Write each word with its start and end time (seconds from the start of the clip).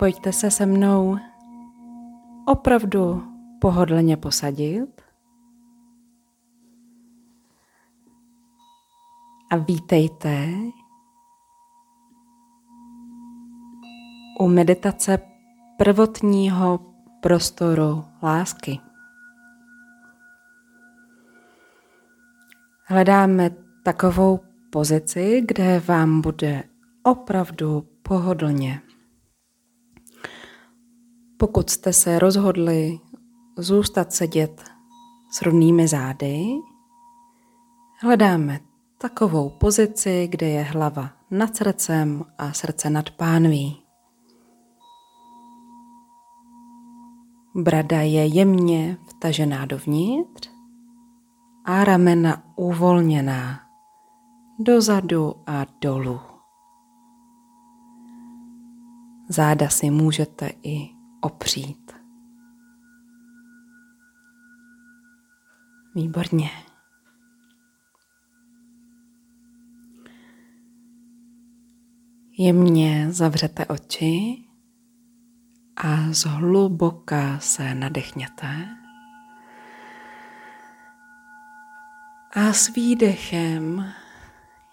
pojďte 0.00 0.32
se 0.32 0.50
se 0.50 0.66
mnou 0.66 1.18
opravdu 2.46 3.22
pohodlně 3.60 4.16
posadit. 4.16 5.02
A 9.50 9.56
vítejte 9.56 10.48
u 14.40 14.48
meditace 14.48 15.18
prvotního 15.78 16.78
prostoru 17.20 18.04
lásky. 18.22 18.80
Hledáme 22.86 23.50
takovou 23.84 24.40
pozici, 24.70 25.42
kde 25.48 25.80
vám 25.80 26.20
bude 26.20 26.62
opravdu 27.02 27.88
pohodlně. 28.02 28.82
Pokud 31.40 31.70
jste 31.70 31.92
se 31.92 32.18
rozhodli 32.18 33.00
zůstat 33.56 34.12
sedět 34.12 34.64
s 35.30 35.42
rovnými 35.42 35.88
zády, 35.88 36.44
hledáme 38.00 38.60
takovou 38.98 39.50
pozici, 39.50 40.28
kde 40.30 40.48
je 40.48 40.62
hlava 40.62 41.10
nad 41.30 41.56
srdcem 41.56 42.24
a 42.38 42.52
srdce 42.52 42.90
nad 42.90 43.10
pánví. 43.10 43.82
Brada 47.54 48.00
je 48.00 48.26
jemně 48.26 48.96
vtažená 49.06 49.66
dovnitř 49.66 50.50
a 51.64 51.84
ramena 51.84 52.42
uvolněná 52.56 53.60
dozadu 54.58 55.34
a 55.46 55.66
dolů. 55.80 56.20
Záda 59.28 59.68
si 59.68 59.90
můžete 59.90 60.50
i 60.62 60.99
opřít. 61.20 61.92
Výborně. 65.94 66.50
Jemně 72.38 73.06
zavřete 73.10 73.66
oči 73.66 74.44
a 75.76 76.12
zhluboka 76.12 77.38
se 77.38 77.74
nadechněte. 77.74 78.68
A 82.32 82.52
s 82.52 82.74
výdechem, 82.74 83.92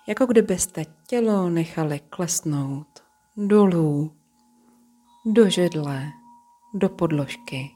jako 0.08 0.26
kdybyste 0.26 0.86
tělo 1.08 1.50
nechali 1.50 2.00
klesnout 2.10 3.04
dolů, 3.38 4.12
do 5.26 5.50
židle, 5.50 6.12
do 6.78 6.90
podložky, 6.90 7.72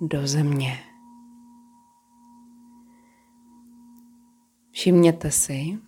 do 0.00 0.26
země. 0.26 0.78
Všimněte 4.70 5.30
si, 5.30 5.78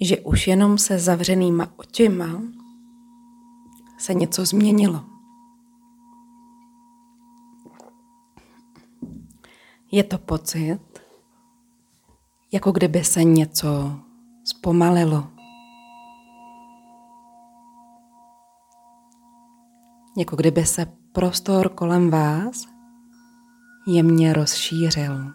že 0.00 0.20
už 0.20 0.46
jenom 0.46 0.78
se 0.78 0.98
zavřenýma 0.98 1.72
očima 1.76 2.42
se 3.98 4.14
něco 4.14 4.44
změnilo. 4.44 5.04
Je 9.92 10.04
to 10.04 10.18
pocit, 10.18 10.80
jako 12.52 12.72
kdyby 12.72 13.04
se 13.04 13.24
něco 13.24 14.00
zpomalilo. 14.44 15.28
Jako 20.18 20.36
kdyby 20.36 20.66
se 20.66 20.86
prostor 21.12 21.68
kolem 21.68 22.10
vás 22.10 22.64
jemně 23.86 24.32
rozšířil. 24.32 25.32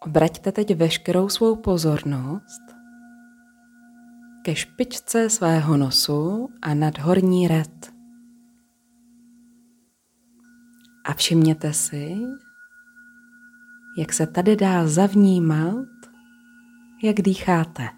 Obraťte 0.00 0.52
teď 0.52 0.76
veškerou 0.76 1.28
svou 1.28 1.56
pozornost 1.56 2.62
ke 4.44 4.54
špičce 4.54 5.30
svého 5.30 5.76
nosu 5.76 6.48
a 6.62 6.74
nad 6.74 6.98
horní 6.98 7.48
red. 7.48 7.92
A 11.04 11.14
všimněte 11.14 11.72
si, 11.72 12.16
jak 13.98 14.12
se 14.12 14.26
tady 14.26 14.56
dá 14.56 14.86
zavnímat, 14.86 15.93
jak 17.02 17.16
dýcháte. 17.16 17.88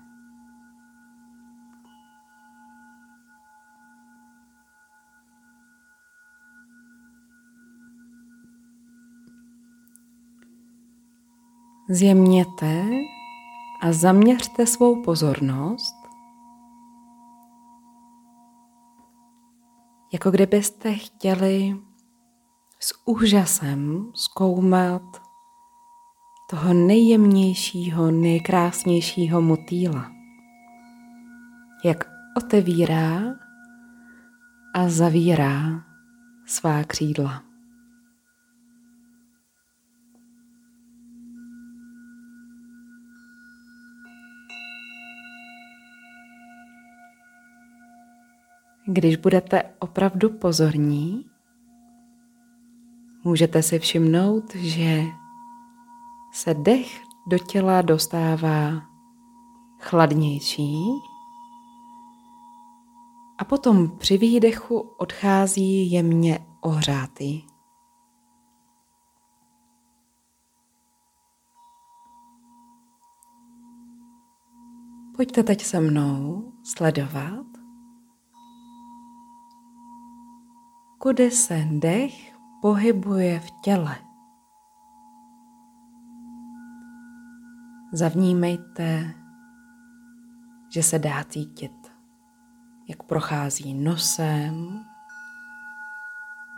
Zjemněte 11.89 12.85
a 13.83 13.93
zaměřte 13.93 14.67
svou 14.67 15.03
pozornost, 15.03 15.95
jako 20.12 20.31
kdybyste 20.31 20.95
chtěli 20.95 21.77
s 22.81 22.95
úžasem 23.05 24.11
zkoumat 24.15 25.25
toho 26.51 26.75
nejjemnějšího, 26.75 28.11
nejkrásnějšího 28.11 29.41
motýla. 29.41 30.12
Jak 31.84 32.05
otevírá 32.37 33.23
a 34.75 34.89
zavírá 34.89 35.85
svá 36.47 36.85
křídla. 36.85 37.43
Když 48.87 49.17
budete 49.17 49.62
opravdu 49.79 50.31
pozorní, 50.31 51.25
můžete 53.25 53.62
si 53.62 53.79
všimnout, 53.79 54.55
že 54.55 55.03
se 56.37 56.55
dech 56.55 57.03
do 57.27 57.39
těla 57.39 57.83
dostává 57.83 58.83
chladnější 59.79 60.79
a 63.39 63.45
potom 63.45 63.99
při 63.99 64.19
výdechu 64.19 64.79
odchází 64.79 65.91
jemně 65.91 66.47
ohřátý. 66.61 67.43
Pojďte 75.17 75.43
teď 75.43 75.63
se 75.63 75.81
mnou 75.81 76.53
sledovat, 76.63 77.47
kudy 80.99 81.31
se 81.31 81.69
dech 81.71 82.35
pohybuje 82.63 83.41
v 83.41 83.51
těle. 83.51 84.06
Zavnímejte, 87.93 89.15
že 90.69 90.83
se 90.83 90.99
dá 90.99 91.25
cítit, 91.25 91.93
jak 92.89 93.03
prochází 93.03 93.75
nosem, 93.75 94.85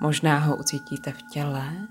možná 0.02 0.38
ho 0.38 0.56
ucítíte 0.56 1.12
v 1.12 1.22
těle. 1.22 1.88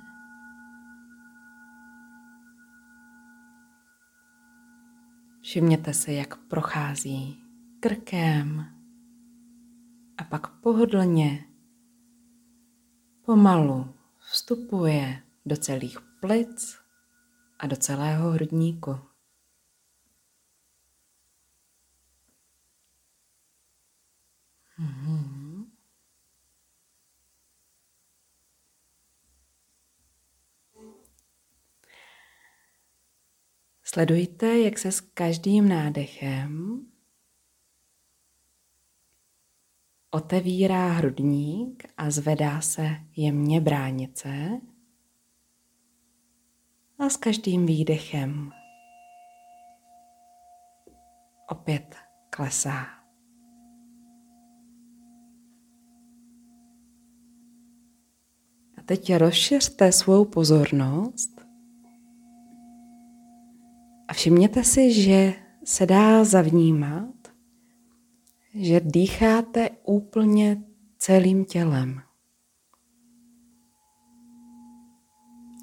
Všimněte 5.41 5.93
si, 5.93 6.13
jak 6.13 6.35
prochází 6.35 7.43
krkem 7.79 8.65
a 10.17 10.23
pak 10.23 10.47
pohodlně, 10.47 11.45
pomalu 13.25 13.93
vstupuje 14.17 15.23
do 15.45 15.57
celých 15.57 15.99
plic 16.19 16.79
a 17.59 17.67
do 17.67 17.75
celého 17.75 18.31
hrudníku. 18.31 19.06
Sledujte, 33.97 34.59
jak 34.59 34.77
se 34.77 34.91
s 34.91 35.01
každým 35.01 35.69
nádechem 35.69 36.81
otevírá 40.11 40.91
hrudník 40.91 41.83
a 41.97 42.11
zvedá 42.11 42.61
se 42.61 42.89
jemně 43.15 43.61
bránice. 43.61 44.61
A 46.99 47.09
s 47.09 47.17
každým 47.17 47.65
výdechem 47.65 48.51
opět 51.49 51.95
klesá. 52.29 52.85
A 58.77 58.81
teď 58.85 59.15
rozšiřte 59.15 59.91
svou 59.91 60.25
pozornost 60.25 61.36
a 64.07 64.13
všimněte 64.13 64.63
si, 64.63 64.93
že 64.93 65.33
se 65.63 65.85
dá 65.85 66.23
zavnímat, 66.23 67.15
že 68.53 68.81
dýcháte 68.83 69.69
úplně 69.83 70.63
celým 70.97 71.45
tělem. 71.45 72.01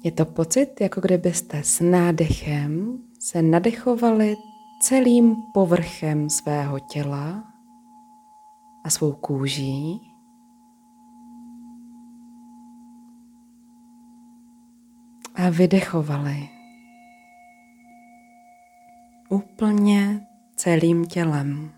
Je 0.03 0.11
to 0.11 0.25
pocit, 0.25 0.81
jako 0.81 1.01
kdybyste 1.01 1.63
s 1.63 1.79
nádechem 1.79 2.99
se 3.19 3.41
nadechovali 3.41 4.35
celým 4.81 5.35
povrchem 5.53 6.29
svého 6.29 6.79
těla 6.79 7.43
a 8.83 8.89
svou 8.89 9.13
kůží. 9.13 10.01
A 15.35 15.49
vydechovali 15.49 16.54
úplně 19.29 20.27
celým 20.55 21.05
tělem. 21.05 21.71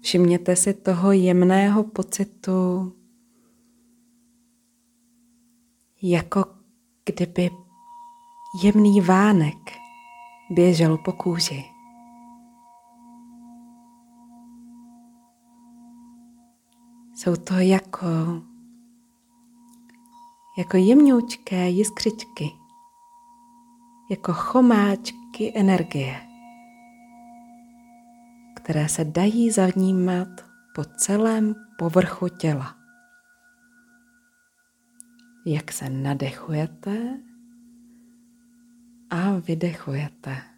Všimněte 0.00 0.56
si 0.56 0.74
toho 0.74 1.12
jemného 1.12 1.84
pocitu, 1.84 2.92
jako 6.02 6.44
kdyby 7.04 7.50
jemný 8.62 9.00
vánek 9.00 9.72
běžel 10.50 10.98
po 10.98 11.12
kůži. 11.12 11.71
Jsou 17.14 17.36
to 17.36 17.54
jako, 17.54 18.08
jako 20.58 20.76
jemňoučké 20.76 21.68
jiskřičky, 21.68 22.50
jako 24.10 24.32
chomáčky 24.32 25.52
energie 25.54 26.32
které 28.62 28.88
se 28.88 29.04
dají 29.04 29.50
zavnímat 29.50 30.28
po 30.74 30.84
celém 30.84 31.54
povrchu 31.78 32.28
těla. 32.28 32.76
Jak 35.46 35.72
se 35.72 35.90
nadechujete 35.90 37.20
a 39.10 39.32
vydechujete. 39.32 40.51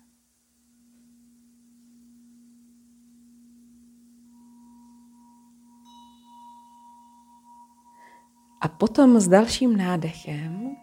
A 8.65 8.69
potom 8.69 9.21
s 9.21 9.29
dalším 9.29 9.77
nádechem 9.77 10.77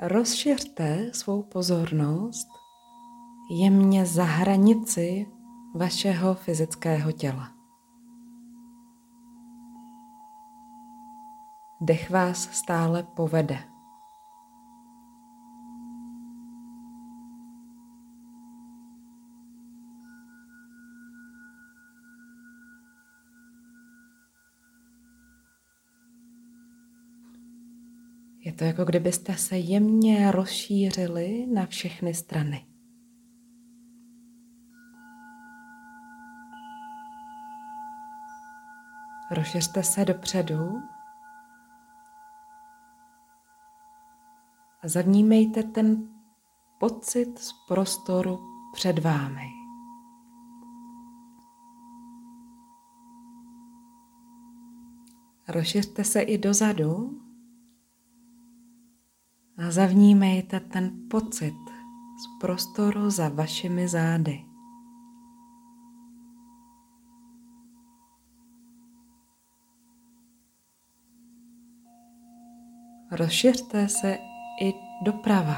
rozšiřte 0.00 1.10
svou 1.12 1.42
pozornost 1.42 2.48
jemně 3.50 4.06
za 4.06 4.24
hranici 4.24 5.26
vašeho 5.74 6.34
fyzického 6.34 7.12
těla. 7.12 7.48
Dech 11.80 12.10
vás 12.10 12.38
stále 12.38 13.02
povede. 13.02 13.67
Je 28.48 28.54
to 28.54 28.64
jako 28.64 28.84
kdybyste 28.84 29.36
se 29.36 29.56
jemně 29.56 30.32
rozšířili 30.32 31.46
na 31.46 31.66
všechny 31.66 32.14
strany. 32.14 32.66
Rozšiřte 39.30 39.82
se 39.82 40.04
dopředu 40.04 40.80
a 44.82 44.88
zavnímejte 44.88 45.62
ten 45.62 46.08
pocit 46.78 47.38
z 47.38 47.52
prostoru 47.68 48.38
před 48.72 48.98
vámi. 48.98 49.48
Rozšiřte 55.48 56.04
se 56.04 56.20
i 56.20 56.38
dozadu 56.38 57.27
a 59.58 59.70
zavnímejte 59.70 60.60
ten 60.60 60.90
pocit 61.10 61.54
z 62.18 62.40
prostoru 62.40 63.10
za 63.10 63.28
vašimi 63.28 63.88
zády. 63.88 64.44
Rozšiřte 73.10 73.88
se 73.88 74.18
i 74.62 74.72
doprava 75.04 75.56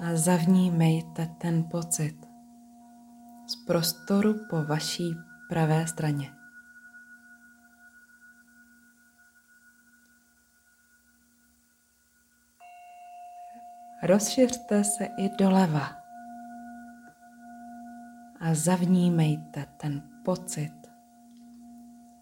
a 0.00 0.14
zavnímejte 0.14 1.26
ten 1.38 1.64
pocit 1.70 2.16
z 3.46 3.56
prostoru 3.66 4.34
po 4.50 4.64
vaší 4.64 5.14
pravé 5.48 5.86
straně. 5.86 6.37
Rozšiřte 14.02 14.84
se 14.84 15.04
i 15.04 15.28
doleva 15.28 15.88
a 18.40 18.54
zavnímejte 18.54 19.66
ten 19.76 20.02
pocit 20.24 20.72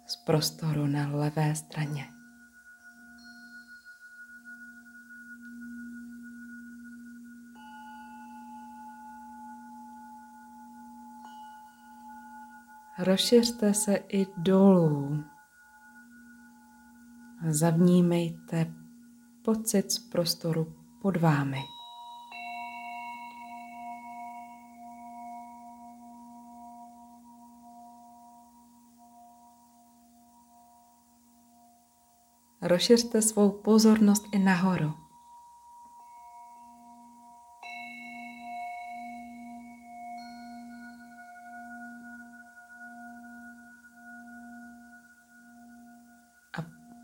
z 0.06 0.16
prostoru 0.16 0.86
na 0.86 1.08
levé 1.08 1.54
straně. 1.54 2.04
Rozšiřte 12.98 13.74
se 13.74 13.94
i 13.96 14.26
dolů. 14.36 15.24
Zavnímejte 17.48 18.74
pocit 19.44 19.92
z 19.92 19.98
prostoru 19.98 20.85
pod 21.06 21.16
vámi. 21.16 21.64
Rozšiřte 32.62 33.22
svou 33.22 33.50
pozornost 33.50 34.24
i 34.32 34.38
nahoru. 34.38 34.94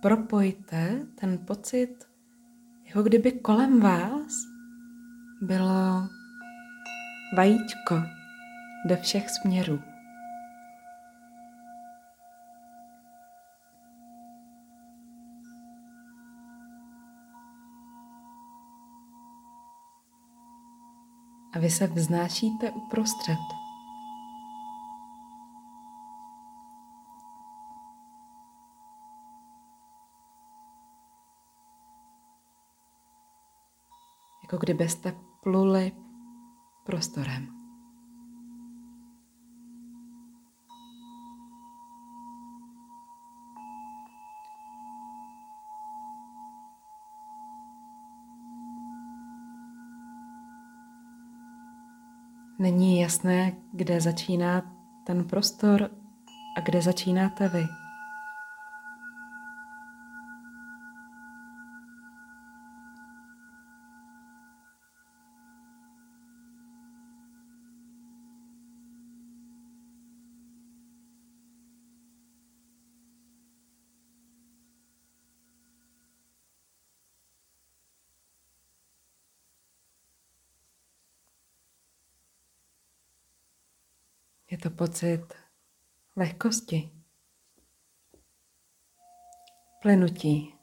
propojte 0.03 1.07
ten 1.15 1.39
pocit, 1.39 2.12
jako 2.93 3.03
kdyby 3.03 3.33
kolem 3.33 3.81
vás 3.81 4.33
bylo 5.41 6.09
vajíčko 7.37 7.95
do 8.89 8.97
všech 8.97 9.31
směrů. 9.31 9.81
A 21.55 21.59
vy 21.59 21.71
se 21.71 21.87
vznášíte 21.87 22.71
uprostřed. 22.71 23.62
kdybyste 34.63 35.15
pluli 35.43 35.93
prostorem. 36.87 37.47
Není 52.59 53.01
jasné, 53.01 53.57
kde 53.73 54.01
začíná 54.01 54.63
ten 55.05 55.25
prostor 55.25 55.91
a 56.57 56.61
kde 56.61 56.83
začínáte 56.83 57.49
vy. 57.49 57.82
Je 84.53 84.59
to 84.59 84.71
pocit 84.71 85.35
lehkosti, 86.17 86.91
plynutí. 89.83 90.55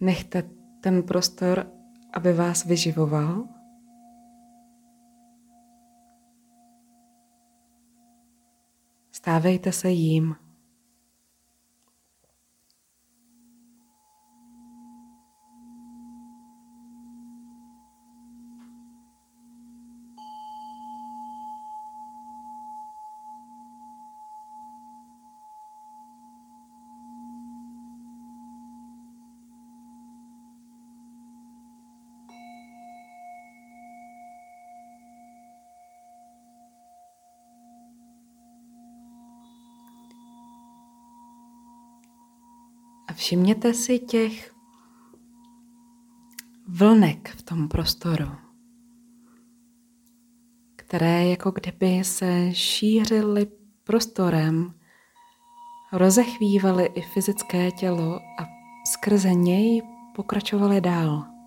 Nechte 0.00 0.42
ten 0.80 1.02
prostor, 1.02 1.72
aby 2.12 2.32
vás 2.32 2.64
vyživoval. 2.64 3.48
Stávejte 9.10 9.72
se 9.72 9.90
jím. 9.90 10.47
Všimněte 43.18 43.74
si 43.74 43.98
těch 43.98 44.54
vlnek 46.68 47.28
v 47.28 47.42
tom 47.42 47.68
prostoru, 47.68 48.30
které 50.76 51.26
jako 51.26 51.50
kdyby 51.50 52.04
se 52.04 52.54
šířily 52.54 53.46
prostorem, 53.84 54.74
rozechvívaly 55.92 56.86
i 56.86 57.02
fyzické 57.02 57.70
tělo 57.70 58.20
a 58.40 58.46
skrze 58.92 59.34
něj 59.34 59.82
pokračovaly 60.14 60.80
dál. 60.80 61.37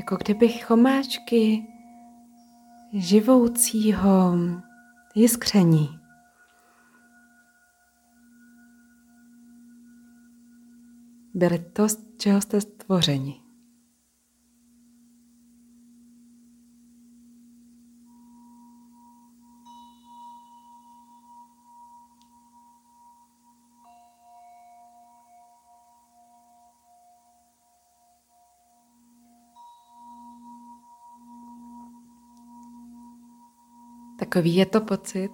Jako 0.00 0.16
kdyby 0.16 0.48
chomáčky 0.48 1.66
živoucího 2.92 4.34
jiskření. 5.14 5.98
Byly 11.34 11.58
to, 11.58 11.88
z 11.88 11.98
čeho 12.16 12.40
jste 12.40 12.60
stvořeni. 12.60 13.39
Takový 34.32 34.54
je 34.54 34.66
to 34.66 34.80
pocit, 34.80 35.30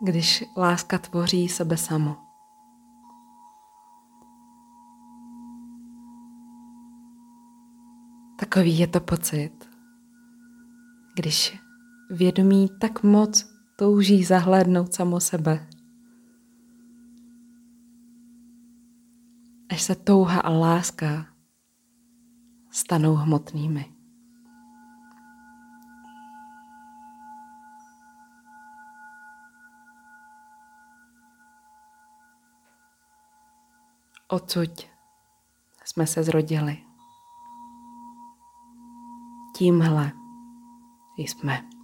když 0.00 0.44
láska 0.56 0.98
tvoří 0.98 1.48
sebe 1.48 1.76
samo. 1.76 2.16
Takový 8.38 8.78
je 8.78 8.86
to 8.86 9.00
pocit, 9.00 9.52
když 11.14 11.58
vědomí 12.10 12.68
tak 12.80 13.02
moc 13.02 13.46
touží 13.78 14.24
zahlédnout 14.24 14.94
samo 14.94 15.20
sebe. 15.20 15.68
Až 19.68 19.82
se 19.82 19.94
touha 19.94 20.40
a 20.40 20.50
láska 20.50 21.26
stanou 22.70 23.14
hmotnými. 23.14 23.95
Odsud 34.28 34.70
jsme 35.84 36.06
se 36.06 36.22
zrodili. 36.22 36.78
Tímhle 39.56 40.12
jsme. 41.16 41.75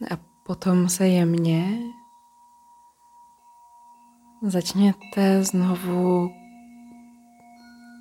A 0.00 0.16
potom 0.46 0.88
se 0.88 1.08
jemně 1.08 1.78
začněte 4.42 5.44
znovu 5.44 6.30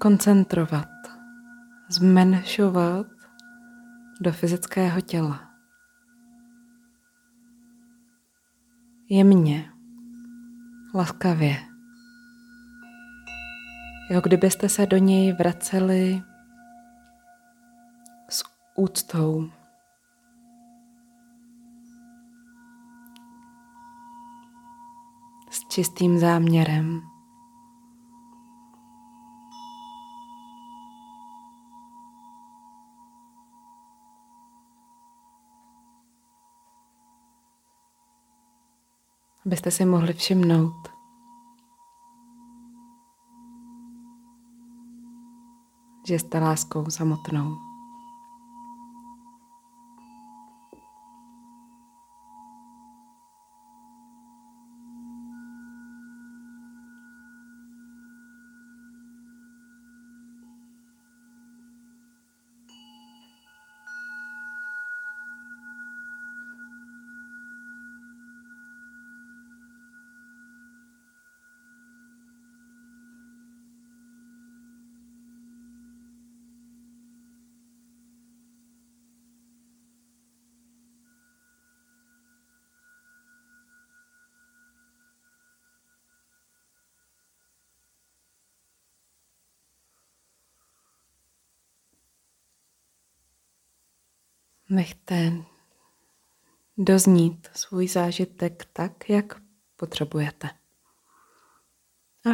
koncentrovat, 0.02 0.88
zmenšovat 1.90 3.08
do 4.22 4.32
fyzického 4.32 5.02
těla. 5.02 5.50
Jemně, 9.10 9.72
laskavě. 10.96 11.58
Jo, 14.10 14.22
kdybyste 14.22 14.70
se 14.70 14.86
do 14.86 14.98
něj 14.98 15.34
vraceli 15.34 16.24
s 18.30 18.44
úctou. 18.76 19.59
Čistým 25.70 26.20
záměrem. 26.20 27.02
abyste 39.46 39.72
si 39.72 39.86
mohli 39.86 40.14
všimnout, 40.14 40.88
že 46.08 46.20
jste 46.20 46.40
láskou 46.40 46.90
samotnou. 46.90 47.69
Nechte 94.70 95.32
doznít 96.78 97.50
svůj 97.54 97.88
zážitek 97.88 98.66
tak, 98.74 99.10
jak 99.10 99.42
potřebujete. 99.76 100.50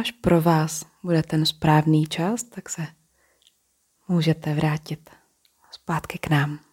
Až 0.00 0.10
pro 0.10 0.40
vás 0.40 0.86
bude 1.02 1.22
ten 1.22 1.46
správný 1.46 2.06
čas, 2.06 2.42
tak 2.42 2.68
se 2.68 2.86
můžete 4.08 4.54
vrátit 4.54 5.10
zpátky 5.70 6.18
k 6.18 6.30
nám. 6.30 6.65